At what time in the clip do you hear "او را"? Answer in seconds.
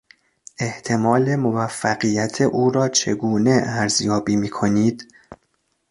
2.41-2.87